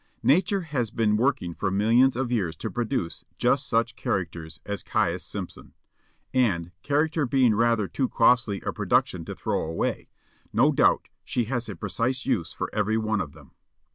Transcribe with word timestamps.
Nature 0.23 0.61
has 0.61 0.89
been 0.89 1.15
working 1.15 1.53
for 1.53 1.69
millions 1.69 2.15
of 2.15 2.31
years 2.31 2.55
to 2.55 2.71
produce 2.71 3.23
just 3.37 3.69
such 3.69 3.95
characters 3.95 4.59
as 4.65 4.81
Caius 4.81 5.23
Simpson, 5.23 5.75
and, 6.33 6.71
character 6.81 7.27
being 7.27 7.53
rather 7.53 7.87
too 7.87 8.09
costly 8.09 8.61
a 8.65 8.73
production 8.73 9.23
to 9.25 9.35
throw 9.35 9.61
away, 9.61 10.09
no 10.51 10.71
doubt 10.71 11.07
she 11.23 11.43
has 11.43 11.69
a 11.69 11.75
precise 11.75 12.25
use 12.25 12.51
for 12.51 12.73
every 12.73 12.97
one 12.97 13.21
of 13.21 13.33
them. 13.33 13.51